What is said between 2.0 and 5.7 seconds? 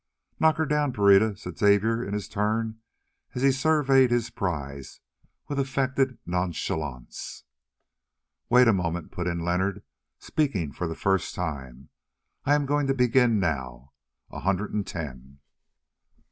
in his turn, as he surveyed his prize with